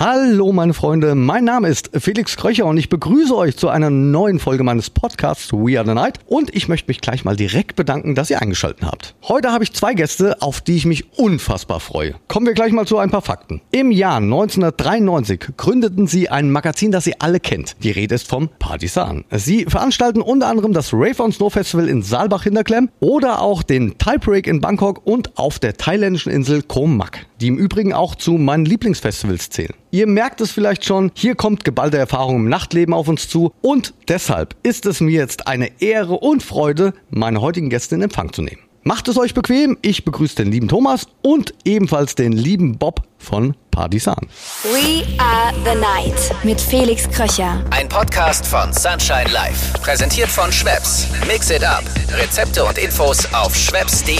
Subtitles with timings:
[0.00, 4.38] Hallo meine Freunde, mein Name ist Felix Kröcher und ich begrüße euch zu einer neuen
[4.38, 8.14] Folge meines Podcasts We Are the Night und ich möchte mich gleich mal direkt bedanken,
[8.14, 9.16] dass ihr eingeschaltet habt.
[9.26, 12.14] Heute habe ich zwei Gäste, auf die ich mich unfassbar freue.
[12.28, 13.60] Kommen wir gleich mal zu ein paar Fakten.
[13.72, 17.74] Im Jahr 1993 gründeten sie ein Magazin, das ihr alle kennt.
[17.82, 19.24] Die Rede ist vom Partisan.
[19.32, 24.20] Sie veranstalten unter anderem das Rave on Snow Festival in Saalbach-Hinterklemm oder auch den Type
[24.20, 28.34] Break in Bangkok und auf der thailändischen Insel Koh Mak, die im Übrigen auch zu
[28.34, 29.74] meinen Lieblingsfestivals zählen.
[29.90, 33.94] Ihr merkt es vielleicht schon, hier kommt geballte Erfahrung im Nachtleben auf uns zu und
[34.08, 38.42] deshalb ist es mir jetzt eine Ehre und Freude, meine heutigen Gäste in Empfang zu
[38.42, 38.60] nehmen.
[38.82, 43.54] Macht es euch bequem, ich begrüße den lieben Thomas und ebenfalls den lieben Bob von
[43.70, 44.28] Partisan.
[44.64, 47.64] We are the night mit Felix Kröcher.
[47.70, 49.78] Ein Podcast von Sunshine Life.
[49.80, 51.06] Präsentiert von Schweppes.
[51.26, 51.84] Mix it up.
[52.12, 54.16] Rezepte und Infos auf schweppes.de.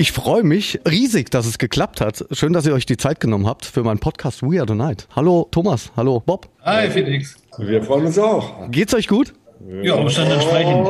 [0.00, 2.24] Ich freue mich riesig, dass es geklappt hat.
[2.30, 5.08] Schön, dass ihr euch die Zeit genommen habt für meinen Podcast We Are the Night.
[5.16, 6.48] Hallo Thomas, hallo Bob.
[6.62, 7.34] Hi Felix.
[7.58, 8.70] Wir freuen uns auch.
[8.70, 9.34] Geht's euch gut?
[9.82, 10.86] Ja, Umstand entsprechend.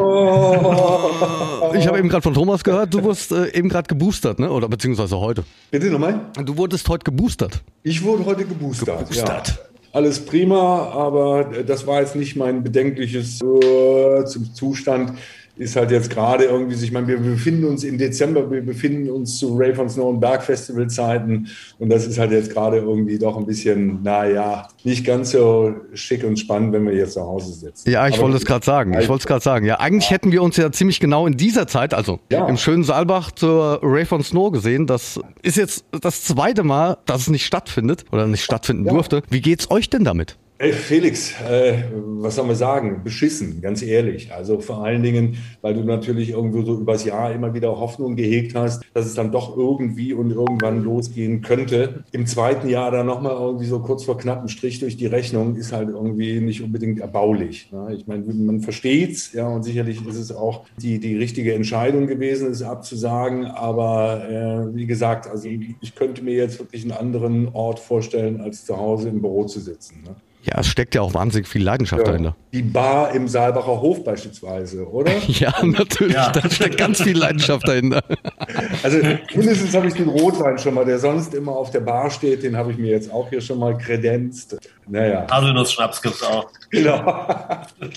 [1.79, 4.51] Ich habe eben gerade von Thomas gehört, du wurdest äh, eben gerade geboostert, ne?
[4.51, 5.43] Oder beziehungsweise heute.
[5.71, 6.21] Bitte nochmal?
[6.45, 7.63] Du wurdest heute geboostert.
[7.83, 8.99] Ich wurde heute geboostert.
[8.99, 9.49] Geboostert.
[9.49, 9.55] Ja.
[9.95, 15.15] Alles prima, aber das war jetzt nicht mein bedenkliches äh, zum Zustand.
[15.59, 19.39] Ist halt jetzt gerade irgendwie, ich meine, wir befinden uns im Dezember, wir befinden uns
[19.39, 23.19] zu Rave on Snow und Berg Festival Zeiten und das ist halt jetzt gerade irgendwie
[23.19, 27.53] doch ein bisschen, naja, nicht ganz so schick und spannend, wenn wir jetzt zu Hause
[27.53, 27.91] sitzen.
[27.91, 28.93] Ja, ich Aber- wollte es gerade sagen.
[29.01, 29.67] Ich wollte es gerade sagen.
[29.67, 32.47] Ja, eigentlich hätten wir uns ja ziemlich genau in dieser Zeit, also Ja.
[32.47, 34.87] im schönen Saalbach zur Rave on Snow gesehen.
[34.87, 38.93] Das ist jetzt das zweite Mal, dass es nicht stattfindet oder nicht stattfinden Ja.
[38.93, 39.23] durfte.
[39.29, 40.37] Wie geht's euch denn damit?
[40.61, 43.03] Ey, Felix, äh, was soll man sagen?
[43.05, 44.33] Beschissen, ganz ehrlich.
[44.33, 48.57] Also vor allen Dingen, weil du natürlich irgendwo so übers Jahr immer wieder Hoffnung gehegt
[48.57, 52.03] hast, dass es dann doch irgendwie und irgendwann losgehen könnte.
[52.11, 55.73] Im zweiten Jahr dann nochmal irgendwie so kurz vor knappen Strich durch die Rechnung ist
[55.73, 57.71] halt irgendwie nicht unbedingt erbaulich.
[57.71, 57.95] Ne?
[57.97, 62.51] Ich meine, man versteht's, ja, und sicherlich ist es auch die, die richtige Entscheidung gewesen,
[62.51, 63.45] es abzusagen.
[63.45, 68.65] Aber äh, wie gesagt, also ich könnte mir jetzt wirklich einen anderen Ort vorstellen, als
[68.65, 70.03] zu Hause im Büro zu sitzen.
[70.03, 70.17] Ne?
[70.43, 72.37] Ja, es steckt ja auch wahnsinnig viel Leidenschaft dahinter.
[72.53, 75.13] Die Bar im Saalbacher Hof beispielsweise, oder?
[75.29, 76.15] Ja, natürlich.
[76.15, 76.31] Ja.
[76.31, 78.03] Da steckt ganz viel Leidenschaft dahinter.
[78.83, 78.99] Also
[79.35, 82.57] mindestens habe ich den Rotwein schon mal, der sonst immer auf der Bar steht, den
[82.57, 84.57] habe ich mir jetzt auch hier schon mal kredenzt.
[84.87, 86.51] Naja, Haselnuss-Schnaps gibt's auch.
[86.71, 87.27] Genau.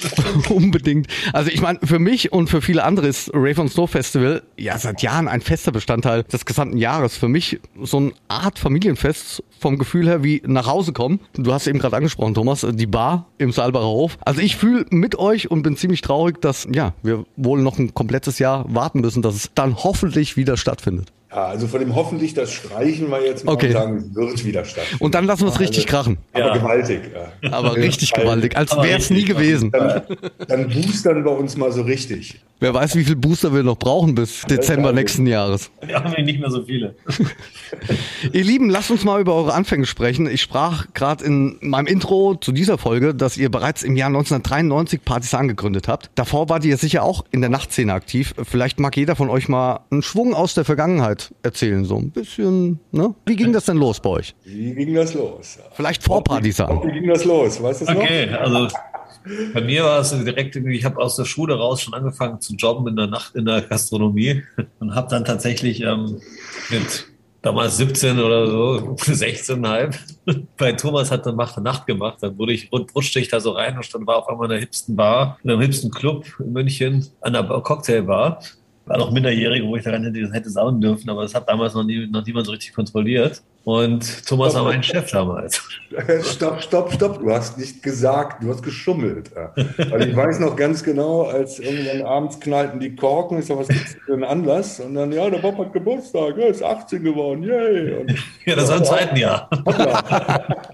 [0.50, 1.08] Unbedingt.
[1.34, 4.78] Also ich meine, für mich und für viele andere ist Rave on Snow Festival ja
[4.78, 7.18] seit Jahren ein fester Bestandteil des gesamten Jahres.
[7.18, 11.20] Für mich so eine Art Familienfest vom Gefühl her wie nach Hause kommen.
[11.34, 14.18] Du hast eben gerade angesprochen, Thomas, die Bar im Saalbacher Hof.
[14.26, 17.94] Also ich fühle mit euch und bin ziemlich traurig, dass ja wir wohl noch ein
[17.94, 21.12] komplettes Jahr warten müssen, dass es dann hoffentlich wieder stattfindet.
[21.34, 23.72] Ja, also von dem hoffentlich, das streichen wir jetzt mal Okay.
[23.72, 25.02] sagen, es wird wieder stattfinden.
[25.04, 26.18] Und dann lassen wir es richtig krachen.
[26.34, 26.54] Aber Ja.
[26.58, 27.00] gewaltig.
[27.42, 27.52] Ja.
[27.54, 29.72] Aber richtig gewaltig, als wäre es nie gewesen.
[29.72, 30.02] Dann,
[30.48, 32.42] dann boostern wir uns mal so richtig.
[32.62, 35.72] Wer weiß, wie viel Booster wir noch brauchen bis Dezember nächsten Jahres.
[35.84, 36.94] Wir haben nicht mehr so viele.
[38.34, 40.30] Ihr Lieben, lasst uns mal über eure Anfänge sprechen.
[40.30, 45.04] Ich sprach gerade in meinem Intro zu dieser Folge, dass ihr bereits im Jahr 1993
[45.04, 46.12] Partisan gegründet habt.
[46.14, 48.36] Davor wart ihr sicher auch in der Nachtszene aktiv.
[48.44, 52.80] Vielleicht mag jeder von euch mal einen Schwung aus der Vergangenheit erzählen, so ein bisschen.
[52.92, 53.16] Ne?
[53.26, 54.36] Wie ging das denn los bei euch?
[54.46, 55.58] Wie ging das los?
[55.74, 56.80] Vielleicht vor Partisan.
[56.84, 57.60] Wie ging das los?
[57.64, 58.68] Weißt du es Okay, also
[59.54, 62.56] bei mir war es direkt irgendwie, ich habe aus der Schule raus schon angefangen zu
[62.56, 64.44] jobben in der Nacht in der Gastronomie
[64.80, 66.22] und habe dann tatsächlich ähm,
[66.70, 67.08] mit
[67.42, 69.96] damals 17 oder so, 16,5
[70.58, 72.18] bei Thomas hat dann Macht Nacht gemacht.
[72.22, 74.60] Dann wurde ich, rutschte ich da so rein und dann war auf einmal in der
[74.60, 78.42] hipsten Bar, in einem hipsten Club in München, an der Cocktailbar.
[78.86, 81.84] War noch minderjährig, wo ich daran hätte, hätte saugen dürfen, aber das hat damals noch,
[81.84, 83.42] nie, noch niemand so richtig kontrolliert.
[83.64, 85.62] Und Thomas war mein Chef damals.
[86.24, 87.20] Stopp, stopp, stopp.
[87.20, 89.32] Du hast nicht gesagt, du hast geschummelt.
[89.36, 93.68] Weil ich weiß noch ganz genau, als irgendwann abends knallten die Korken, ich sag, was
[93.68, 94.80] gibt's für einen Anlass?
[94.80, 98.00] Und dann, ja, der Bob hat Geburtstag, er ist 18 geworden, yay.
[98.00, 98.16] Und,
[98.46, 99.50] Ja, das war im zweiten Jahr.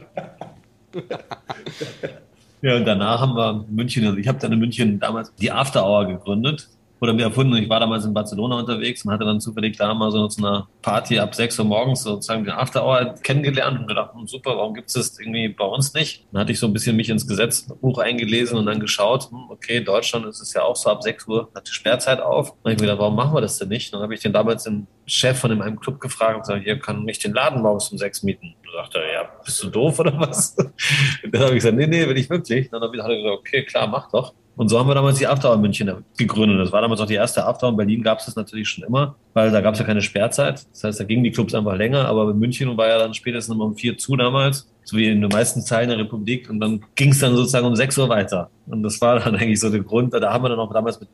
[2.62, 5.85] Ja, und danach haben wir München, also ich habe dann in München damals die After
[5.85, 6.67] Hour gegründet.
[6.99, 7.55] Oder mir erfunden.
[7.57, 10.67] Ich war damals in Barcelona unterwegs und hatte dann zufällig da mal so zu einer
[10.81, 14.73] Party ab 6 Uhr morgens sozusagen den After Hour kennengelernt und gedacht, hm, super, warum
[14.73, 16.25] gibt es das irgendwie bei uns nicht?
[16.31, 19.81] Dann hatte ich so ein bisschen mich ins Gesetzbuch eingelesen und dann geschaut, hm, okay,
[19.81, 22.49] Deutschland ist es ja auch so ab 6 Uhr, hat die Sperrzeit auf.
[22.49, 23.93] Dann habe ich mir gedacht, warum machen wir das denn nicht?
[23.93, 27.03] Dann habe ich den damals den Chef von einem Club gefragt und gesagt, hier kann
[27.03, 28.55] nicht den Laden morgens um 6 mieten.
[28.65, 30.55] Da sagte er, ja, bist du doof oder was?
[31.23, 32.69] Und dann habe ich gesagt, nee, nee, will ich wirklich.
[32.69, 34.33] Dann habe ich gesagt, okay, klar, mach doch.
[34.57, 36.59] Und so haben wir damals die After München gegründet.
[36.59, 37.69] Das war damals auch die erste After.
[37.69, 40.65] In Berlin gab es das natürlich schon immer, weil da gab es ja keine Sperrzeit.
[40.74, 42.07] Das heißt, da gingen die Clubs einfach länger.
[42.07, 45.30] Aber in München war ja dann spätestens um vier zu damals, so wie in den
[45.30, 46.50] meisten Teilen der Republik.
[46.50, 48.50] Und dann ging es dann sozusagen um sechs Uhr weiter.
[48.65, 50.12] Und das war dann eigentlich so der Grund.
[50.12, 51.10] Da haben wir dann auch damals mit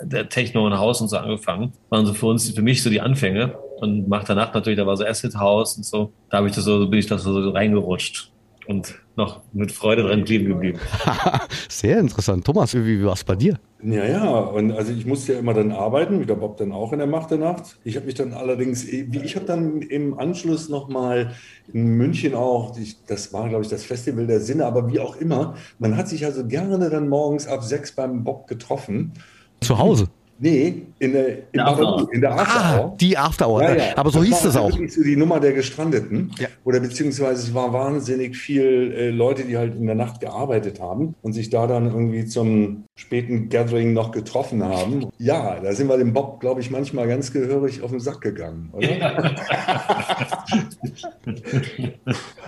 [0.00, 1.72] der Techno und Haus und so angefangen.
[1.72, 3.58] Das waren so für uns, für mich so die Anfänge.
[3.80, 6.12] Und nach der Nacht natürlich, da war so Acid House und so.
[6.30, 8.29] Da habe ich das so, bin ich da so reingerutscht
[8.70, 10.78] und noch mit Freude dran kleben geblieben.
[11.68, 12.44] Sehr interessant.
[12.44, 13.58] Thomas, wie, war es bei dir?
[13.82, 16.92] Ja, ja, und also ich musste ja immer dann arbeiten, wie der Bob dann auch
[16.92, 17.78] in der Macht der Nacht.
[17.82, 21.32] Ich habe mich dann allerdings, ich habe dann im Anschluss nochmal
[21.72, 22.76] in München auch,
[23.08, 26.24] das war glaube ich das Festival der Sinne, aber wie auch immer, man hat sich
[26.24, 29.14] also gerne dann morgens ab sechs beim Bob getroffen.
[29.60, 30.06] Zu Hause?
[30.42, 33.62] Nee, in der, in der After, in der After Ah, die After Hour.
[33.62, 33.84] Ja, ja.
[33.96, 34.70] Aber so das hieß es auch.
[34.70, 36.32] Das so die Nummer der Gestrandeten.
[36.38, 36.48] Ja.
[36.64, 41.14] Oder beziehungsweise es war wahnsinnig viel äh, Leute, die halt in der Nacht gearbeitet haben
[41.20, 45.08] und sich da dann irgendwie zum späten Gathering noch getroffen haben.
[45.18, 48.70] Ja, da sind wir dem Bob, glaube ich, manchmal ganz gehörig auf den Sack gegangen,
[48.72, 48.96] oder?
[48.96, 49.34] Ja.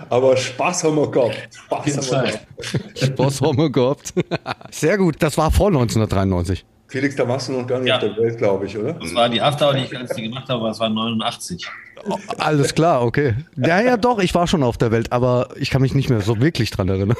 [0.09, 1.47] Aber Spaß haben wir gehabt.
[1.53, 2.97] Spaß haben wir gehabt.
[2.97, 4.13] Spaß haben wir gehabt.
[4.71, 5.17] Sehr gut.
[5.19, 6.65] Das war vor 1993.
[6.93, 7.95] Felix, da warst du noch gar nicht ja.
[7.95, 8.93] auf der Welt, glaube ich, oder?
[8.93, 11.67] Das war die After, die ich als die gemacht habe, aber es war 89.
[12.07, 13.33] Oh, alles klar, okay.
[13.55, 16.21] Ja, ja, doch, ich war schon auf der Welt, aber ich kann mich nicht mehr
[16.21, 17.17] so wirklich dran erinnern.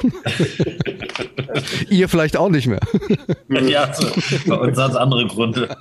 [1.90, 2.78] Ihr vielleicht auch nicht mehr.
[3.48, 3.90] ja,
[4.46, 5.76] bei uns hat es andere Gründe.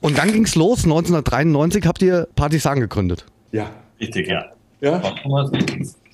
[0.00, 3.24] Und dann ging es los, 1993 habt ihr Partisan gegründet.
[3.52, 3.70] Ja.
[4.00, 4.46] Richtig, ja.
[4.80, 5.00] Ja.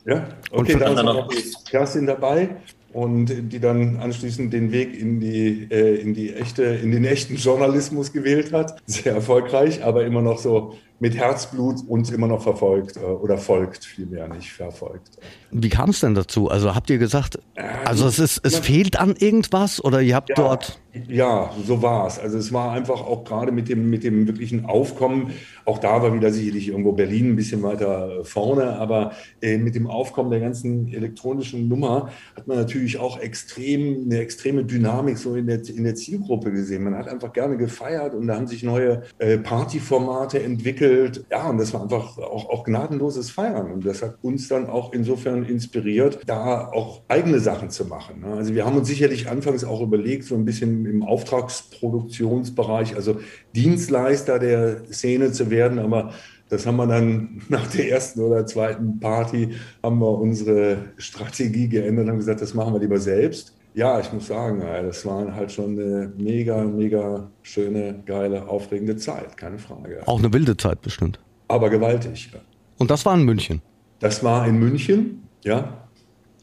[0.05, 1.31] Ja, okay, da ist noch
[1.71, 2.51] Kerstin dabei
[2.95, 7.35] und die dann anschließend den Weg in die, äh, in die echte, in den echten
[7.35, 8.81] Journalismus gewählt hat.
[8.87, 13.85] Sehr erfolgreich, aber immer noch so mit Herzblut uns immer noch verfolgt äh, oder folgt
[13.85, 15.19] vielmehr, nicht verfolgt.
[15.51, 16.49] Wie kam es denn dazu?
[16.49, 17.39] Also habt ihr gesagt,
[17.85, 20.81] also es ist, es fehlt an irgendwas oder ihr habt ja, dort.
[21.09, 22.19] Ja, so war es.
[22.19, 25.33] Also es war einfach auch gerade mit dem, mit dem wirklichen Aufkommen,
[25.65, 29.87] auch da war wieder sicherlich irgendwo Berlin ein bisschen weiter vorne, aber äh, mit dem
[29.87, 35.47] Aufkommen der ganzen elektronischen Nummer hat man natürlich auch extrem, eine extreme Dynamik so in
[35.47, 36.85] der, in der Zielgruppe gesehen.
[36.85, 40.84] Man hat einfach gerne gefeiert und da haben sich neue äh, Partyformate entwickelt.
[41.31, 43.73] Ja, und das war einfach auch, auch gnadenloses Feiern.
[43.73, 48.21] Und das hat uns dann auch insofern inspiriert, da auch eigene Sachen zu machen.
[48.21, 48.35] Ne?
[48.35, 53.21] Also wir haben uns sicherlich anfangs auch überlegt, so ein bisschen im Auftragsproduktionsbereich, also
[53.55, 56.13] Dienstleister der Szene zu werden, aber
[56.49, 59.51] das haben wir dann nach der ersten oder zweiten Party,
[59.83, 63.55] haben wir unsere Strategie geändert und haben gesagt, das machen wir lieber selbst.
[63.75, 69.37] Ja, ich muss sagen, das war halt schon eine mega, mega schöne, geile, aufregende Zeit,
[69.37, 70.01] keine Frage.
[70.07, 71.19] Auch eine wilde Zeit bestimmt.
[71.49, 72.39] Aber gewaltig, ja.
[72.79, 73.63] Und das war in München?
[73.99, 75.85] Das war in München, ja.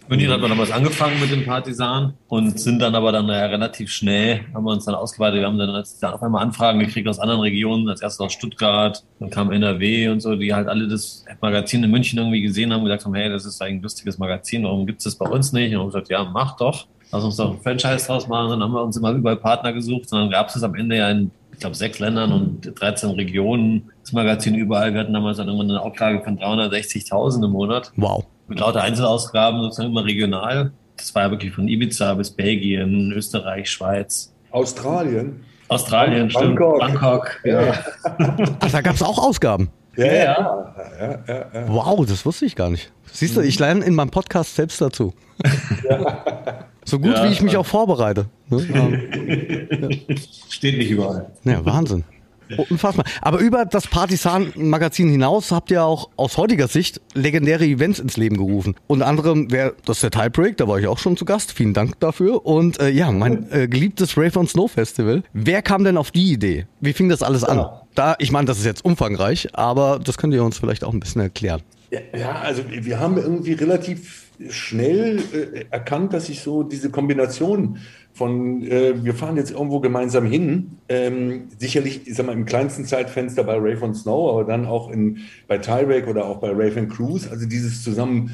[0.09, 3.89] München hat man damals angefangen mit den Partisanen und sind dann aber dann ja, relativ
[3.89, 5.39] schnell, haben wir uns dann ausgeweitet.
[5.39, 9.05] Wir haben dann als, auf einmal Anfragen gekriegt aus anderen Regionen, als erstes aus Stuttgart,
[9.21, 12.83] dann kam NRW und so, die halt alle das Magazin in München irgendwie gesehen haben,
[12.83, 15.53] gesagt haben, hey, das ist eigentlich ein lustiges Magazin, warum gibt es das bei uns
[15.53, 15.73] nicht?
[15.73, 16.87] Und haben gesagt, ja, mach doch.
[17.11, 18.51] Lass uns doch ein Franchise draus machen.
[18.51, 20.97] Dann haben wir uns immer überall Partner gesucht und dann gab es es am Ende
[20.97, 23.91] ja in ich glaube, sechs Ländern und 13 Regionen.
[24.01, 24.93] Das Magazin überall.
[24.93, 27.91] Wir hatten damals dann irgendwann eine Auflage von 360.000 im Monat.
[27.97, 30.71] Wow mit lauter Einzelausgaben sozusagen immer regional.
[30.97, 34.33] Das war ja wirklich von Ibiza bis Belgien, Österreich, Schweiz.
[34.51, 35.43] Australien.
[35.69, 36.57] Australien, stimmt.
[36.59, 36.79] Bangkok.
[36.79, 37.73] Bangkok ja.
[38.59, 39.69] Ach, da gab es auch Ausgaben.
[39.95, 40.75] Ja ja.
[40.99, 42.91] Ja, ja, ja, Wow, das wusste ich gar nicht.
[43.11, 45.13] Siehst du, ich lerne in meinem Podcast selbst dazu.
[46.85, 48.25] So gut, wie ich mich auch vorbereite.
[48.49, 48.59] Ne?
[50.49, 51.31] Steht nicht überall.
[51.43, 52.03] Ja, Wahnsinn.
[52.69, 53.05] Unfassbar.
[53.21, 58.37] Aber über das Partisan-Magazin hinaus habt ihr auch aus heutiger Sicht legendäre Events ins Leben
[58.37, 58.75] gerufen.
[58.87, 61.51] Unter anderem wäre das der Tiebreak, da war ich auch schon zu Gast.
[61.51, 62.45] Vielen Dank dafür.
[62.45, 65.23] Und äh, ja, mein äh, geliebtes Rave on Snow Festival.
[65.33, 66.65] Wer kam denn auf die Idee?
[66.79, 67.65] Wie fing das alles an?
[67.95, 70.99] Da, ich meine, das ist jetzt umfangreich, aber das könnt ihr uns vielleicht auch ein
[70.99, 71.61] bisschen erklären.
[71.91, 77.77] Ja, ja also wir haben irgendwie relativ schnell äh, erkannt, dass sich so diese Kombination
[78.13, 82.85] von äh, wir fahren jetzt irgendwo gemeinsam hin, ähm, sicherlich ich sag mal, im kleinsten
[82.85, 86.79] Zeitfenster bei Rave on Snow, aber dann auch in, bei Tiebreak oder auch bei Rave
[86.79, 88.31] and Cruise, also dieses zusammen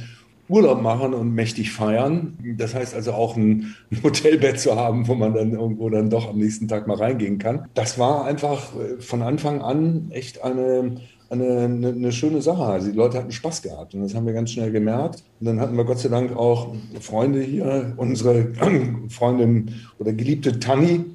[0.49, 2.37] Urlaub machen und mächtig feiern.
[2.57, 6.37] Das heißt also auch ein Hotelbett zu haben, wo man dann irgendwo dann doch am
[6.37, 7.67] nächsten Tag mal reingehen kann.
[7.73, 10.95] Das war einfach äh, von Anfang an echt eine
[11.29, 12.63] eine, eine, eine, schöne Sache.
[12.63, 15.23] Also die Leute hatten Spaß gehabt und das haben wir ganz schnell gemerkt.
[15.39, 18.53] Und dann hatten wir Gott sei Dank auch Freunde hier, unsere
[19.09, 21.05] Freundin oder geliebte Tanni,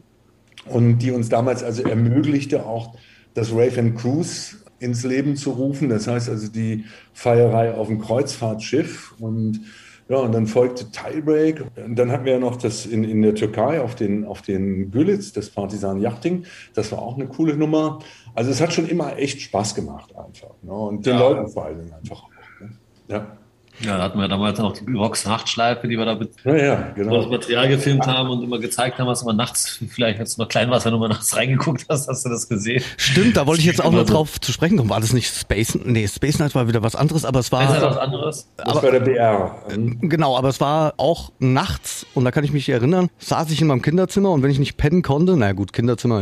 [0.67, 2.95] und die uns damals also ermöglichte, auch
[3.35, 5.89] das Rave and Cruise ins Leben zu rufen.
[5.89, 9.61] Das heißt also die Feierei auf dem Kreuzfahrtschiff und
[10.09, 11.65] Ja, und dann folgte Tiebreak.
[11.77, 14.91] Und dann hatten wir ja noch das in, in der Türkei auf den, auf den
[14.91, 16.45] Gülitz, das Partisan Yachting.
[16.75, 18.01] Das war auch eine coole Nummer.
[18.35, 20.51] Also es hat schon immer echt Spaß gemacht einfach.
[20.63, 20.73] Ne?
[20.73, 21.21] Und den Ja.
[21.21, 22.25] Leuten vor allen Dingen einfach.
[22.25, 22.31] auch,
[22.61, 22.71] Ne?
[23.09, 23.37] Ja.
[23.81, 26.93] Ja, da hatten wir damals auch die Vox Nachtschleife, die wir da mit Ja, ja,
[26.95, 27.29] wo wir das genau.
[27.31, 30.71] Material gefilmt haben und immer gezeigt haben, was immer nachts, vielleicht als du noch klein
[30.71, 32.83] warst, wenn du mal nachts reingeguckt hast, hast du das gesehen.
[32.97, 34.15] Stimmt, da wollte ich jetzt auch noch Immer so.
[34.15, 34.91] drauf zu sprechen kommen.
[34.91, 35.79] War das nicht Space?
[35.85, 38.03] Nee, Space Night war wieder was anderes, aber es Das ist halt was war.
[38.03, 38.49] anderes.
[38.57, 39.57] Das war der BR.
[39.71, 43.61] Ähm, Genau, aber es war auch nachts und da kann ich mich erinnern, saß ich
[43.61, 46.21] in meinem Kinderzimmer und wenn ich nicht pennen konnte, na gut, Kinderzimmer,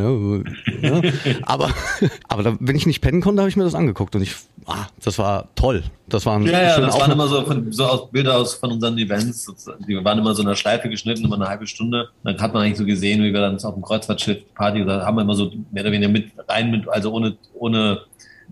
[0.82, 1.00] ja, ja
[1.42, 1.70] aber,
[2.28, 4.34] aber da, wenn ich nicht pennen konnte, habe ich mir das angeguckt und ich,
[4.70, 5.82] ah, das war toll.
[6.08, 8.72] Das war ein Ja, ja, das waren immer so, von, so aus Bilder aus von
[8.72, 9.52] unseren Events.
[9.86, 12.08] Die waren immer so in einer Schleife geschnitten, immer eine halbe Stunde.
[12.24, 15.16] Dann hat man eigentlich so gesehen, wie wir dann auf dem Kreuzfahrtschiff Party, da haben
[15.16, 18.00] wir immer so mehr oder weniger mit rein, mit, also ohne, ohne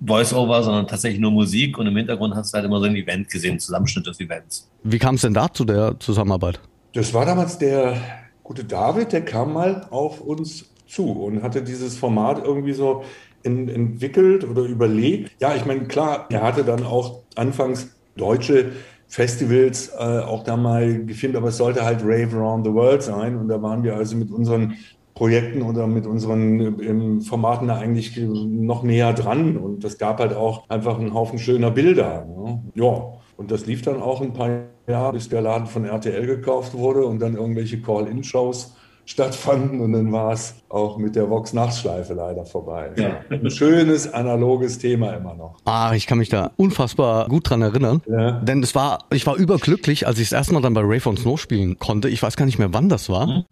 [0.04, 3.28] Voice-Over, sondern tatsächlich nur Musik und im Hintergrund hast du halt immer so ein Event
[3.30, 4.68] gesehen, Zusammenschnitt des Events.
[4.84, 6.60] Wie kam es denn da zu der Zusammenarbeit?
[6.92, 8.00] Das war damals der
[8.42, 13.04] gute David, der kam mal auf uns zu und hatte dieses Format irgendwie so
[13.42, 15.30] in, entwickelt oder überlegt.
[15.40, 18.72] Ja, ich meine, klar, er hatte dann auch anfangs deutsche
[19.08, 23.36] Festivals äh, auch da mal gefilmt, aber es sollte halt Rave Around the World sein.
[23.36, 24.74] Und da waren wir also mit unseren
[25.14, 29.56] Projekten oder mit unseren ähm, Formaten da eigentlich noch näher dran.
[29.56, 32.26] Und das gab halt auch einfach einen Haufen schöner Bilder.
[32.26, 32.62] Ne?
[32.74, 36.74] Ja, und das lief dann auch ein paar Jahre, bis der Laden von RTL gekauft
[36.74, 38.76] wurde und dann irgendwelche Call-In-Shows
[39.08, 39.80] stattfanden.
[39.80, 42.90] Und dann war es auch mit der Vox-Nachtschleife leider vorbei.
[42.96, 43.20] Ja.
[43.30, 45.56] Ein schönes, analoges Thema immer noch.
[45.64, 48.02] Ah, ich kann mich da unfassbar gut dran erinnern.
[48.06, 48.32] Ja.
[48.32, 51.16] Denn es war, ich war überglücklich, als ich das erste Mal dann bei Ray on
[51.16, 52.08] Snow spielen konnte.
[52.08, 53.44] Ich weiß gar nicht mehr, wann das war.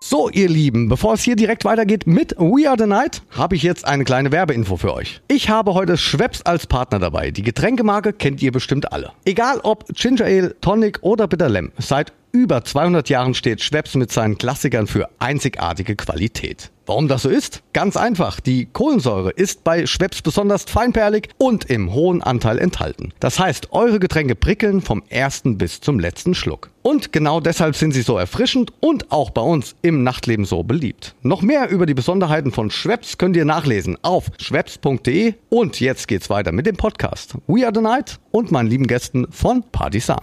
[0.00, 3.62] So, ihr Lieben, bevor es hier direkt weitergeht mit We Are the Night, habe ich
[3.62, 5.20] jetzt eine kleine Werbeinfo für euch.
[5.28, 7.30] Ich habe heute Schweppes als Partner dabei.
[7.30, 9.12] Die Getränkemarke kennt ihr bestimmt alle.
[9.26, 14.12] Egal ob Ginger Ale, Tonic oder Bitter Lemon, seit über 200 Jahren steht Schweppes mit
[14.12, 16.70] seinen Klassikern für einzigartige Qualität.
[16.86, 17.62] Warum das so ist?
[17.72, 18.38] Ganz einfach.
[18.38, 23.12] Die Kohlensäure ist bei Schweppes besonders feinperlig und im hohen Anteil enthalten.
[23.18, 26.70] Das heißt, eure Getränke prickeln vom ersten bis zum letzten Schluck.
[26.82, 31.16] Und genau deshalb sind sie so erfrischend und auch bei uns im Nachtleben so beliebt.
[31.22, 36.30] Noch mehr über die Besonderheiten von Schweppes könnt ihr nachlesen auf schweppes.de und jetzt geht's
[36.30, 40.20] weiter mit dem Podcast We Are the Night und meinen lieben Gästen von Partisan.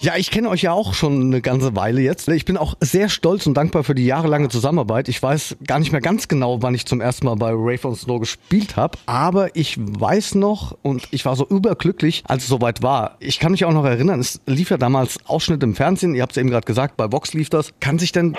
[0.00, 2.28] Ja, ich kenne euch ja auch schon eine ganze Weile jetzt.
[2.28, 5.08] Ich bin auch sehr stolz und dankbar für die jahrelange Zusammenarbeit.
[5.08, 7.94] Ich weiß gar nicht mehr ganz genau, wann ich zum ersten Mal bei Rave on
[7.94, 12.82] Snow gespielt habe, aber ich weiß noch und ich war so überglücklich, als es soweit
[12.82, 13.16] war.
[13.20, 16.32] Ich kann mich auch noch erinnern, es lief ja damals Ausschnitt im Fernsehen, ihr habt
[16.32, 17.72] es eben gerade gesagt, bei Vox lief das.
[17.78, 18.36] Kann sich denn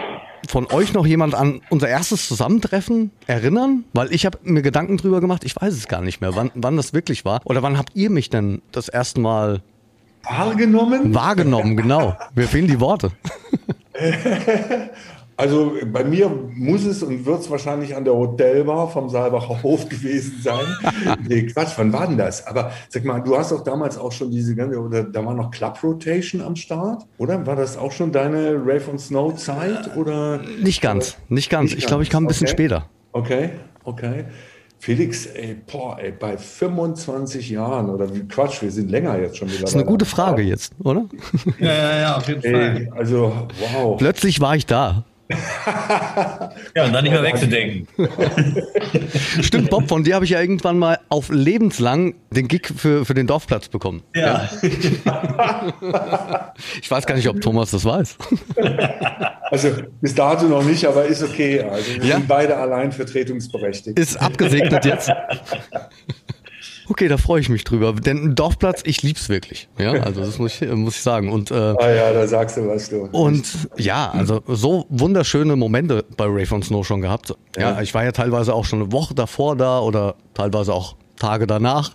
[0.50, 3.86] von euch noch jemand an unser erstes Zusammentreffen erinnern?
[3.94, 6.76] Weil ich habe mir Gedanken drüber gemacht, ich weiß es gar nicht mehr, wann, wann
[6.76, 7.40] das wirklich war.
[7.46, 9.62] Oder wann habt ihr mich denn das erste Mal
[10.30, 11.14] Wahrgenommen?
[11.14, 11.78] wahrgenommen?
[11.78, 13.12] Genau, mir fehlen die Worte.
[15.38, 19.90] Also bei mir muss es und wird es wahrscheinlich an der Hotelbar vom Saalbacher Hof
[19.90, 20.66] gewesen sein.
[21.28, 22.48] nee, Quatsch, wann war denn das?
[22.48, 25.52] Aber sag mal, du hast doch damals auch schon diese ganze, oder da war noch
[25.52, 27.46] Club Rotation am Start, oder?
[27.46, 29.96] War das auch schon deine Rave on Snow Zeit?
[29.98, 30.40] Oder?
[30.62, 31.72] Nicht ganz, nicht ganz.
[31.72, 32.54] Nicht Ich glaube, ich kam ein bisschen okay.
[32.54, 32.90] später.
[33.12, 33.50] Okay,
[33.84, 34.26] okay.
[34.86, 39.48] Felix, ey, boah, ey, bei 25 Jahren oder wie Quatsch, wir sind länger jetzt schon
[39.48, 39.62] wieder.
[39.62, 41.06] Das ist eine gute Frage jetzt, oder?
[41.60, 43.98] Ja, ja, ja, auf jeden Ey, also, wow.
[43.98, 45.04] Plötzlich war ich da.
[46.76, 47.88] Ja, und dann nicht mehr wegzudenken.
[49.42, 53.14] Stimmt, Bob, von dir habe ich ja irgendwann mal auf lebenslang den Gig für, für
[53.16, 54.04] den Dorfplatz bekommen.
[54.14, 54.48] Ja.
[56.82, 58.18] Ich weiß gar nicht, ob Thomas das weiß.
[59.52, 59.70] Also
[60.02, 61.62] bis dato noch nicht, aber ist okay.
[61.62, 62.16] Also wir Ja.
[62.18, 63.98] sind beide allein vertretungsberechtigt.
[64.00, 65.12] Ist abgesegnet jetzt.
[66.88, 67.94] Okay, da freue ich mich drüber.
[67.94, 69.68] Denn Dorfplatz, ich lieb's wirklich.
[69.78, 71.32] Ja, also das muss ich, muss ich sagen.
[71.32, 73.08] Und, äh, Ah ja, da sagst du was du.
[73.12, 77.34] und ja, also so wunderschöne Momente bei Ray on Snow schon gehabt.
[77.58, 77.82] Ja, Ja.
[77.82, 81.92] ich war ja teilweise auch schon eine Woche davor da oder teilweise auch Tage danach,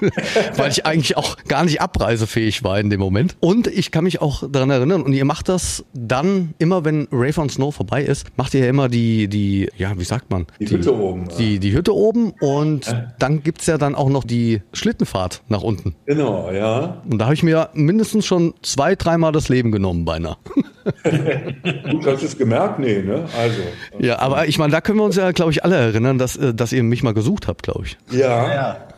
[0.56, 3.36] weil ich eigentlich auch gar nicht abreisefähig war in dem Moment.
[3.40, 7.40] Und ich kann mich auch daran erinnern, und ihr macht das dann immer, wenn Rave
[7.40, 10.46] on Snow vorbei ist, macht ihr ja immer die, die, ja, wie sagt man?
[10.60, 11.36] Die Hütte oben, ja.
[11.36, 15.94] Die, die Hütte oben und dann gibt's ja dann auch noch die Schlittenfahrt nach unten.
[16.06, 17.02] Genau, ja.
[17.08, 20.36] Und da habe ich mir mindestens schon zwei, dreimal das Leben genommen beinahe.
[21.04, 22.78] Gut, hast du es gemerkt?
[22.78, 23.26] Nee, ne?
[23.38, 23.60] Also.
[23.98, 26.52] Ja, aber ich meine, da können wir uns ja, glaube ich, alle erinnern, dass, äh,
[26.54, 27.96] dass ihr mich mal gesucht habt, glaube ich.
[28.10, 28.88] Ja, ja.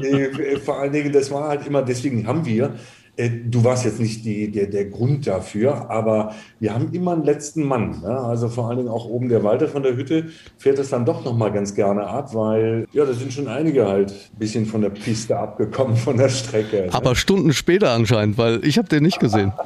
[0.00, 2.74] Nee, Vor allen Dingen, das war halt immer, deswegen haben wir
[3.20, 7.24] äh, du warst jetzt nicht die, der, der Grund dafür, aber wir haben immer einen
[7.24, 8.00] letzten Mann.
[8.02, 8.18] Ne?
[8.18, 10.26] Also vor allen Dingen auch oben der Walter von der Hütte
[10.58, 14.10] fährt das dann doch nochmal ganz gerne ab, weil ja, da sind schon einige halt
[14.10, 16.86] ein bisschen von der Piste abgekommen, von der Strecke.
[16.86, 16.94] Ne?
[16.94, 19.52] Aber Stunden später anscheinend, weil ich habe den nicht gesehen.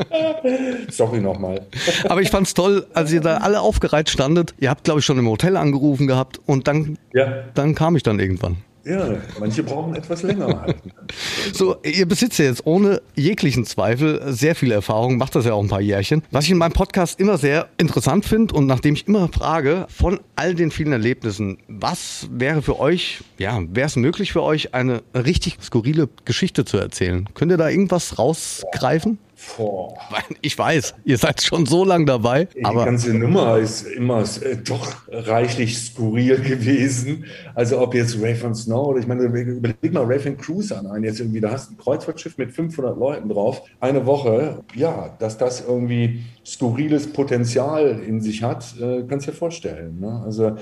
[0.90, 1.66] Sorry nochmal.
[2.08, 4.54] Aber ich fand es toll, als ihr da alle aufgereiht standet.
[4.58, 7.44] Ihr habt, glaube ich, schon im Hotel angerufen gehabt und dann, ja.
[7.54, 8.58] dann kam ich dann irgendwann.
[8.84, 10.76] Ja, manche brauchen etwas länger halt.
[11.52, 15.62] So, ihr besitzt ja jetzt ohne jeglichen Zweifel sehr viel Erfahrung, macht das ja auch
[15.62, 16.22] ein paar Jährchen.
[16.30, 20.20] Was ich in meinem Podcast immer sehr interessant finde und nachdem ich immer frage, von
[20.34, 25.02] all den vielen Erlebnissen, was wäre für euch, ja, wäre es möglich für euch, eine
[25.14, 27.28] richtig skurrile Geschichte zu erzählen?
[27.34, 29.18] Könnt ihr da irgendwas rausgreifen?
[29.56, 29.94] Boah.
[30.40, 32.46] Ich weiß, ihr seid schon so lange dabei.
[32.56, 37.24] Die ganze Nummer ist immer äh, doch reichlich skurril gewesen.
[37.54, 40.86] Also ob jetzt Ray von Snow oder ich meine, überleg mal Ray von Cruise an
[40.86, 45.14] einen jetzt irgendwie, da hast du ein Kreuzfahrtschiff mit 500 Leuten drauf, eine Woche, ja,
[45.18, 50.00] dass das irgendwie skurriles Potenzial in sich hat, äh, kannst du dir vorstellen.
[50.00, 50.22] Ne?
[50.24, 50.56] Also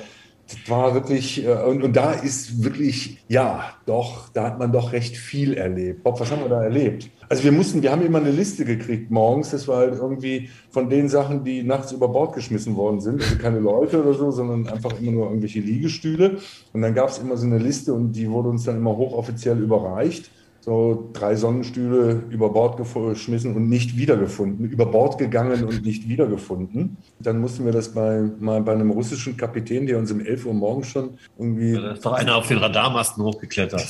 [0.51, 4.93] das war wirklich, äh, und, und da ist wirklich, ja, doch, da hat man doch
[4.93, 6.03] recht viel erlebt.
[6.03, 7.09] Bob, was haben wir da erlebt?
[7.31, 10.91] Also wir mussten, wir haben immer eine Liste gekriegt morgens, das war halt irgendwie von
[10.91, 13.23] den Sachen, die nachts über Bord geschmissen worden sind.
[13.23, 16.39] Also keine Leute oder so, sondern einfach immer nur irgendwelche Liegestühle.
[16.73, 19.59] Und dann gab es immer so eine Liste und die wurde uns dann immer hochoffiziell
[19.59, 20.29] überreicht
[20.63, 26.99] so drei Sonnenstühle über Bord geschmissen und nicht wiedergefunden, über Bord gegangen und nicht wiedergefunden.
[27.19, 30.55] Dann mussten wir das bei, mal bei einem russischen Kapitän, der uns um 11 Uhr
[30.55, 31.73] morgens schon irgendwie...
[31.73, 33.87] Ja, da ist doch einer auf den Radarmasten hochgeklettert.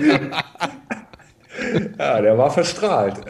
[1.98, 3.20] ja, der war verstrahlt.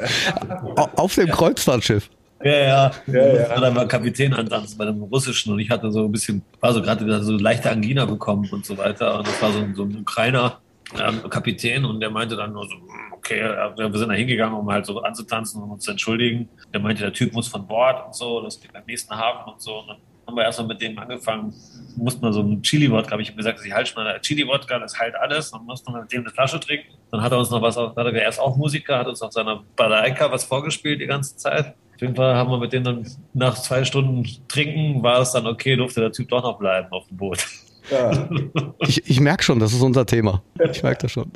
[0.96, 2.10] Auf dem Kreuzfahrtschiff?
[2.42, 2.90] Ja, ja.
[3.06, 3.60] ja, ja.
[3.60, 6.80] Da war Kapitän antanzen bei dem Russischen und ich hatte so ein bisschen, war so
[6.80, 9.18] gerade so leichte Angina bekommen und so weiter.
[9.18, 10.60] Und das war so, so ein Ukrainer,
[10.96, 14.70] ähm, Kapitän und der meinte dann nur so, hm, okay, wir sind da hingegangen, um
[14.70, 16.48] halt so anzutanzen und uns zu entschuldigen.
[16.72, 19.60] Der meinte, der Typ muss von Bord und so, das geht beim nächsten Hafen und
[19.60, 19.80] so.
[19.80, 21.52] Und dann haben wir erstmal mit dem angefangen,
[21.96, 25.16] mussten wir so ein Chili-Wodka, habe ich ihm gesagt, ich halte mal Chili-Wodka, das heilt
[25.16, 25.50] alles.
[25.50, 26.94] Dann mussten wir mit dem eine Flasche trinken.
[27.10, 29.62] Dann hat er uns noch was, hat er erst auch Musiker, hat uns auf seiner
[29.76, 31.74] Balaika was vorgespielt die ganze Zeit.
[31.94, 35.46] Auf jeden Fall haben wir mit dem dann nach zwei Stunden Trinken, war es dann
[35.46, 37.44] okay, durfte der Typ doch noch bleiben auf dem Boot.
[37.90, 38.28] Ja.
[38.80, 40.42] Ich, ich merke schon, das ist unser Thema.
[40.70, 41.32] Ich merke das schon.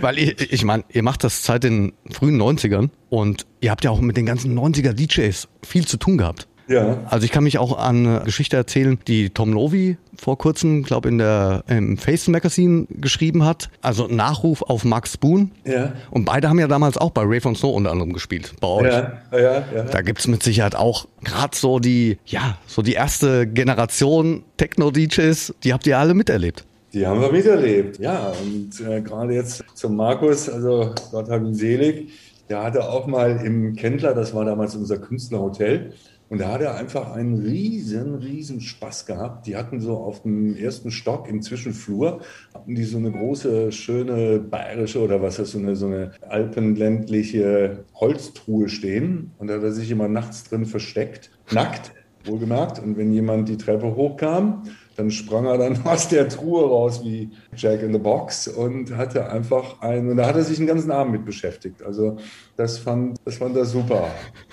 [0.00, 3.90] Weil ich, ich meine, ihr macht das seit den frühen 90ern und ihr habt ja
[3.90, 6.46] auch mit den ganzen 90er DJs viel zu tun gehabt.
[6.68, 6.98] Ja.
[7.10, 11.08] Also ich kann mich auch an eine Geschichte erzählen, die Tom Novi vor kurzem, glaube
[11.08, 13.68] in der im Face Magazine geschrieben hat.
[13.82, 15.50] Also Nachruf auf Max Boone.
[15.64, 15.92] Ja.
[16.10, 18.86] Und beide haben ja damals auch bei Ray von Snow unter anderem gespielt, bei euch.
[18.86, 19.82] Ja, ja, ja.
[19.84, 25.72] Da gibt's mit Sicherheit auch gerade so die, ja, so die erste Generation Techno-DJs, die
[25.72, 26.64] habt ihr alle miterlebt.
[26.92, 28.32] Die haben wir miterlebt, ja.
[28.40, 32.12] Und äh, gerade jetzt zum Markus, also Gott hab ihn selig,
[32.48, 35.92] der hatte auch mal im Kendler, das war damals unser Künstlerhotel,
[36.28, 39.46] und da hat er einfach einen riesen, riesen Spaß gehabt.
[39.46, 42.20] Die hatten so auf dem ersten Stock im Zwischenflur,
[42.54, 47.84] hatten die so eine große, schöne bayerische oder was ist so eine, so eine alpenländliche
[47.94, 49.32] Holztruhe stehen.
[49.38, 51.92] Und da hat er sich immer nachts drin versteckt, nackt,
[52.24, 52.78] wohlgemerkt.
[52.78, 54.62] Und wenn jemand die Treppe hochkam,
[54.96, 59.30] dann sprang er dann aus der Truhe raus wie Jack in the Box und hatte
[59.30, 61.82] einfach einen, und da hat er sich den ganzen Abend mit beschäftigt.
[61.82, 62.16] Also
[62.56, 64.08] das fand, das fand er super.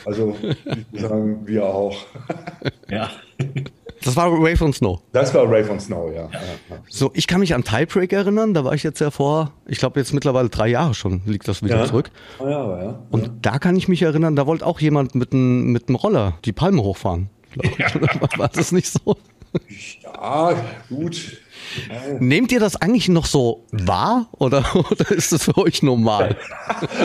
[0.05, 1.97] Also ich würde sagen, wir auch.
[2.89, 3.09] Ja.
[4.03, 4.99] Das war Ray von Snow.
[5.11, 6.29] Das war Ray von Snow, ja.
[6.31, 6.39] ja.
[6.89, 8.53] So, ich kann mich an Tiebreak erinnern.
[8.53, 11.63] Da war ich jetzt ja vor, ich glaube jetzt mittlerweile drei Jahre schon, liegt das
[11.63, 11.85] wieder ja.
[11.85, 12.09] zurück.
[12.39, 12.99] Oh ja, ja.
[13.11, 13.33] Und ja.
[13.41, 16.83] da kann ich mich erinnern, da wollte auch jemand mit einem mit Roller die Palme
[16.83, 17.29] hochfahren.
[17.77, 17.87] Ja.
[18.37, 19.15] War das nicht so?
[20.13, 20.55] Ja,
[20.89, 21.41] gut.
[22.19, 26.37] Nehmt ihr das eigentlich noch so wahr oder, oder ist das für euch normal?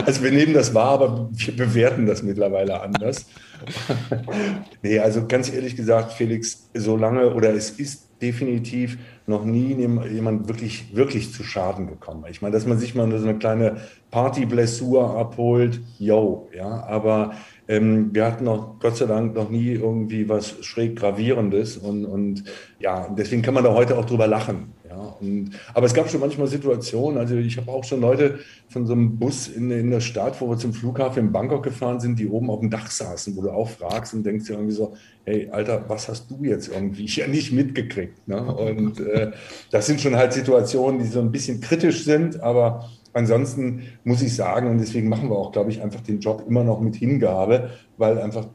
[0.05, 3.27] Also wir nehmen das wahr, aber wir bewerten das mittlerweile anders.
[4.83, 10.49] nee, also ganz ehrlich gesagt, Felix, so lange oder es ist definitiv noch nie jemand
[10.49, 12.25] wirklich, wirklich zu Schaden gekommen.
[12.31, 13.77] Ich meine, dass man sich mal so eine kleine
[14.11, 17.35] Party-Blessur abholt, yo, ja, aber
[17.69, 22.45] ähm, wir hatten noch Gott sei Dank noch nie irgendwie was schräg gravierendes und, und
[22.79, 24.73] ja, deswegen kann man da heute auch drüber lachen.
[24.89, 28.87] Ja, und, aber es gab schon manchmal Situationen, also ich habe auch schon Leute von
[28.87, 32.19] so einem Bus in, in der Stadt, wo wir zum Flughafen in Bangkok gefahren sind,
[32.19, 34.95] die oben auf dem Dach saßen, wo du auch fragst und denkst dir irgendwie so,
[35.25, 38.29] hey Alter, was hast du jetzt irgendwie ja nicht mitgekriegt?
[38.29, 38.41] Ne?
[38.43, 39.33] Und äh,
[39.71, 44.35] das sind schon halt Situationen, die so ein bisschen kritisch sind, aber ansonsten muss ich
[44.35, 47.71] sagen, und deswegen machen wir auch, glaube ich, einfach den Job immer noch mit Hingabe,
[47.97, 48.47] weil einfach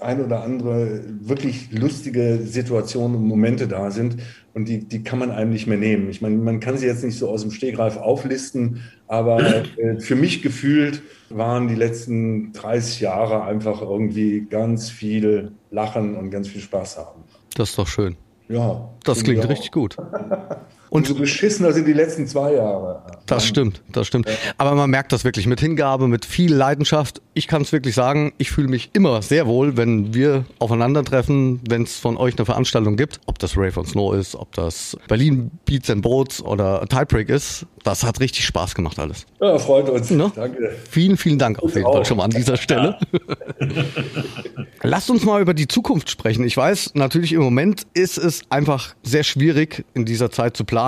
[0.00, 4.16] ein oder andere wirklich lustige Situationen und Momente da sind
[4.54, 6.08] und die, die kann man einem nicht mehr nehmen.
[6.08, 9.38] Ich meine, man kann sie jetzt nicht so aus dem Stegreif auflisten, aber
[9.76, 16.30] äh, für mich gefühlt waren die letzten 30 Jahre einfach irgendwie ganz viel Lachen und
[16.30, 17.24] ganz viel Spaß haben.
[17.54, 18.16] Das ist doch schön.
[18.48, 18.88] Ja.
[19.04, 19.96] Das klingt richtig gut.
[20.96, 23.02] Und so beschissener sind die letzten zwei Jahre.
[23.26, 24.30] Das stimmt, das stimmt.
[24.56, 27.20] Aber man merkt das wirklich mit Hingabe, mit viel Leidenschaft.
[27.34, 31.82] Ich kann es wirklich sagen, ich fühle mich immer sehr wohl, wenn wir aufeinandertreffen, wenn
[31.82, 33.20] es von euch eine Veranstaltung gibt.
[33.26, 37.66] Ob das Rave on Snow ist, ob das Berlin Beats and Boats oder Tidebreak ist.
[37.84, 39.26] Das hat richtig Spaß gemacht alles.
[39.38, 40.10] Ja, freut uns.
[40.10, 40.32] Ne?
[40.34, 40.76] Danke.
[40.90, 41.84] Vielen, vielen Dank auf jeden.
[41.84, 42.98] Fall schon mal an dieser Stelle.
[44.82, 46.44] Lasst uns mal über die Zukunft sprechen.
[46.44, 50.85] Ich weiß, natürlich im Moment ist es einfach sehr schwierig, in dieser Zeit zu planen.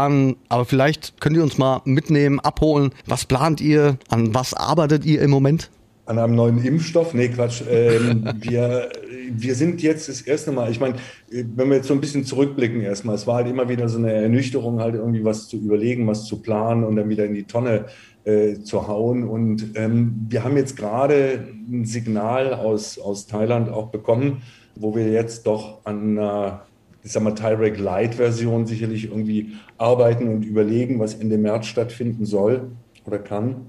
[0.49, 2.91] Aber vielleicht könnt ihr uns mal mitnehmen, abholen.
[3.07, 3.99] Was plant ihr?
[4.09, 5.71] An was arbeitet ihr im Moment?
[6.07, 7.13] An einem neuen Impfstoff?
[7.13, 7.63] Nee, Quatsch.
[7.71, 8.89] Ähm, wir,
[9.31, 10.95] wir sind jetzt das erste Mal, ich meine,
[11.31, 14.13] wenn wir jetzt so ein bisschen zurückblicken erstmal, es war halt immer wieder so eine
[14.13, 17.87] Ernüchterung, halt irgendwie was zu überlegen, was zu planen und dann wieder in die Tonne
[18.25, 19.29] äh, zu hauen.
[19.29, 24.43] Und ähm, wir haben jetzt gerade ein Signal aus, aus Thailand auch bekommen,
[24.77, 26.63] wo wir jetzt doch an einer
[27.03, 32.71] ich sag mal, Tyrek Light-Version sicherlich irgendwie arbeiten und überlegen, was Ende März stattfinden soll
[33.07, 33.67] oder kann.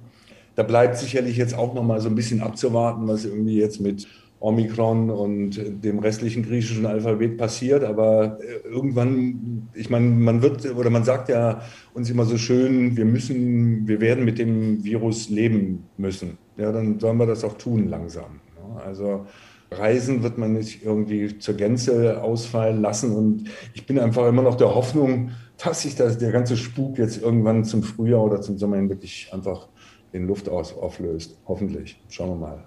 [0.56, 4.08] Da bleibt sicherlich jetzt auch noch mal so ein bisschen abzuwarten, was irgendwie jetzt mit
[4.42, 7.84] Omikron und dem restlichen griechischen Alphabet passiert.
[7.84, 11.62] Aber äh, irgendwann, ich meine, man wird oder man sagt ja
[11.94, 16.38] uns immer so schön, wir müssen, wir werden mit dem Virus leben müssen.
[16.58, 18.40] Ja, dann sollen wir das auch tun langsam.
[18.86, 19.26] Also
[19.72, 23.16] Reisen wird man nicht irgendwie zur Gänze ausfallen lassen.
[23.16, 25.32] Und ich bin einfach immer noch der Hoffnung,
[25.64, 29.30] dass sich das, der ganze Spuk jetzt irgendwann zum Frühjahr oder zum Sommer hin wirklich
[29.32, 29.68] einfach
[30.12, 31.38] in Luft aus, auflöst.
[31.48, 32.02] Hoffentlich.
[32.10, 32.64] Schauen wir mal.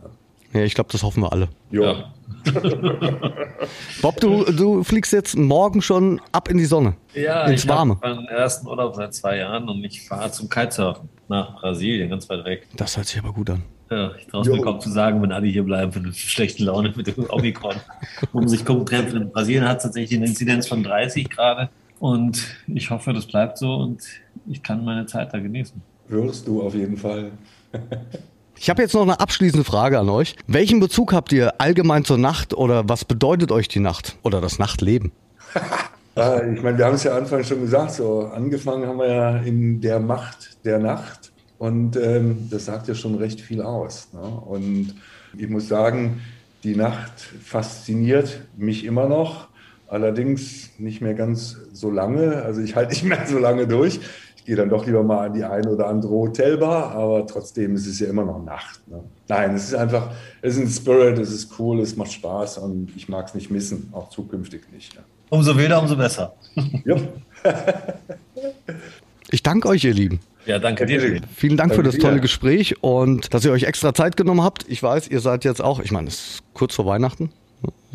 [0.53, 1.49] Ja, ich glaube, das hoffen wir alle.
[1.71, 1.85] Jo.
[1.85, 2.13] Ja.
[4.03, 6.95] Bob, du, du fliegst jetzt morgen schon ab in die Sonne.
[7.15, 7.99] Ja, Ins ich Warme.
[8.03, 12.29] habe meinen ersten Urlaub seit zwei Jahren und ich fahre zum Kitesurfen nach Brasilien, ganz
[12.29, 12.67] weit weg.
[12.77, 13.63] Das hört sich aber gut an.
[13.93, 16.65] Ja, ich traue es mir kaum zu sagen, wenn alle hier bleiben für eine schlechte
[16.65, 17.75] Laune mit dem Omikron.
[18.33, 19.21] um sich treffen.
[19.21, 21.69] In Brasilien hat es tatsächlich eine Inzidenz von 30 gerade.
[22.01, 24.03] Und ich hoffe, das bleibt so und
[24.49, 25.83] ich kann meine Zeit da genießen.
[26.09, 27.33] Wirst du auf jeden Fall.
[28.57, 30.37] Ich habe jetzt noch eine abschließende Frage an euch.
[30.47, 34.59] Welchen Bezug habt ihr allgemein zur Nacht oder was bedeutet euch die Nacht oder das
[34.59, 35.13] Nachtleben?
[36.17, 39.37] Ja, ich meine, wir haben es ja Anfang schon gesagt, so angefangen haben wir ja
[39.39, 41.32] in der Macht der Nacht
[41.63, 44.09] und ähm, das sagt ja schon recht viel aus.
[44.13, 44.21] Ne?
[44.21, 44.97] Und
[45.39, 46.21] ich muss sagen,
[46.65, 49.47] die Nacht fasziniert mich immer noch,
[49.87, 52.43] allerdings nicht mehr ganz so lange.
[52.43, 54.01] Also ich halte nicht mehr so lange durch.
[54.39, 57.87] Ich gehe dann doch lieber mal an die eine oder andere Hotelbar, aber trotzdem ist
[57.87, 58.81] es ja immer noch Nacht.
[58.89, 59.05] Ne?
[59.29, 62.91] Nein, es ist einfach, es ist ein Spirit, es ist cool, es macht Spaß und
[62.97, 64.95] ich mag es nicht missen, auch zukünftig nicht.
[64.95, 65.03] Ja.
[65.31, 66.35] Umso wilder, umso besser.
[66.85, 66.97] Ja.
[69.31, 70.21] Ich danke euch, ihr Lieben.
[70.47, 71.01] Ja, danke dir.
[71.37, 72.21] Vielen Dank für Danke das tolle dir.
[72.21, 74.65] Gespräch und dass ihr euch extra Zeit genommen habt.
[74.69, 77.31] Ich weiß, ihr seid jetzt auch, ich meine, es ist kurz vor Weihnachten.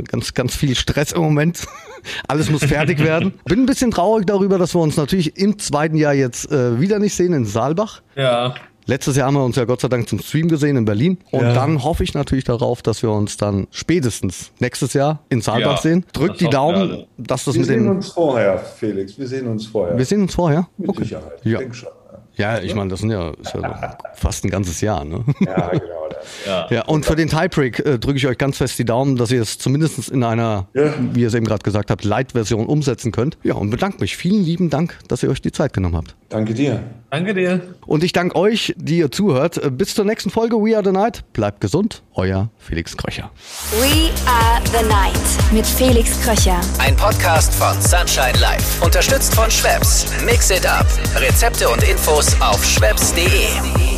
[0.10, 1.66] Ganz, ganz viel Stress im Moment.
[2.28, 3.34] Alles muss fertig werden.
[3.46, 7.00] Bin ein bisschen traurig darüber, dass wir uns natürlich im zweiten Jahr jetzt äh, wieder
[7.00, 8.02] nicht sehen in Saalbach.
[8.16, 8.54] Ja,
[8.90, 11.18] Letztes Jahr haben wir uns ja Gott sei Dank zum Stream gesehen in Berlin.
[11.32, 11.54] Und Ja.
[11.54, 15.82] dann hoffe ich natürlich darauf, dass wir uns dann spätestens nächstes Jahr in Saalbach Ja,
[15.82, 16.06] sehen.
[16.14, 17.92] Drückt die wir Daumen, dass das Wir mit sehen dem.
[17.98, 19.20] uns vorher, Felix.
[19.20, 19.98] Wir sehen uns vorher.
[19.98, 20.70] Wir sehen uns vorher.
[20.78, 21.42] Mit Sicherheit.
[21.44, 21.54] Ja.
[21.54, 21.90] Ich denke schon.
[22.38, 25.04] Ja, ich meine, das sind ja, ist ja fast ein ganzes Jahr.
[25.04, 25.24] Ne?
[25.40, 26.07] Ja, genau.
[26.46, 26.68] Ja.
[26.70, 29.42] Ja, und für den Tiebreak äh, drücke ich euch ganz fest die Daumen, dass ihr
[29.42, 30.94] es zumindest in einer, Ja.
[31.14, 33.38] wie ihr es eben gerade gesagt habt, Light-Version umsetzen könnt.
[33.44, 34.18] Ja, und bedanke mich.
[34.18, 36.16] Vielen lieben Dank, dass ihr euch die Zeit genommen habt.
[36.30, 36.84] Danke dir.
[37.10, 37.62] Danke dir.
[37.86, 39.58] Und ich danke euch, die ihr zuhört.
[39.64, 41.24] Äh, Bis zur nächsten Folge We Are the Night.
[41.34, 42.04] Bleibt gesund.
[42.16, 43.32] Euer Felix Kröcher.
[43.80, 45.14] We are the night
[45.54, 46.60] mit Felix Kröcher.
[46.80, 48.84] Ein Podcast von Sunshine Life.
[48.84, 50.06] Unterstützt von Schwebs.
[50.26, 50.86] Mix it up.
[51.16, 53.97] Rezepte und Infos auf schwebs.de.